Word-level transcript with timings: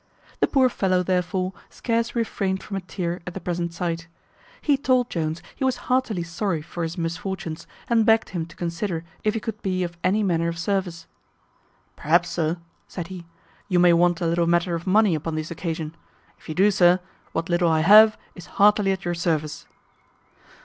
The 0.39 0.47
poor 0.47 0.67
fellow, 0.67 1.03
therefore, 1.03 1.53
scarce 1.69 2.15
refrained 2.15 2.63
from 2.63 2.75
a 2.75 2.81
tear 2.81 3.21
at 3.27 3.35
the 3.35 3.39
present 3.39 3.71
sight. 3.71 4.07
He 4.59 4.75
told 4.75 5.11
Jones 5.11 5.43
he 5.55 5.63
was 5.63 5.77
heartily 5.91 6.23
sorry 6.23 6.63
for 6.63 6.81
his 6.81 6.97
misfortunes, 6.97 7.67
and 7.87 8.03
begged 8.03 8.29
him 8.29 8.47
to 8.47 8.55
consider 8.55 9.05
if 9.23 9.35
he 9.35 9.39
could 9.39 9.61
be 9.61 9.83
of 9.83 9.97
any 10.03 10.23
manner 10.23 10.47
of 10.47 10.57
service. 10.57 11.05
"Perhaps, 11.95 12.29
sir," 12.31 12.57
said 12.87 13.09
he, 13.09 13.27
"you 13.67 13.77
may 13.77 13.93
want 13.93 14.21
a 14.21 14.25
little 14.25 14.47
matter 14.47 14.73
of 14.73 14.87
money 14.87 15.13
upon 15.13 15.35
this 15.35 15.51
occasion; 15.51 15.93
if 16.39 16.49
you 16.49 16.55
do, 16.55 16.71
sir, 16.71 16.99
what 17.31 17.47
little 17.47 17.69
I 17.69 17.81
have 17.81 18.17
is 18.33 18.47
heartily 18.57 18.91
at 18.91 19.05
your 19.05 19.13
service." 19.13 19.67